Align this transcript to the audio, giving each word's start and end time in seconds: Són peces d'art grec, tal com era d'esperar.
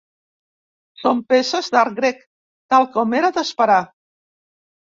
Són 1.01 1.21
peces 1.33 1.69
d'art 1.75 1.99
grec, 2.01 2.25
tal 2.75 2.89
com 2.99 3.17
era 3.21 3.33
d'esperar. 3.39 3.79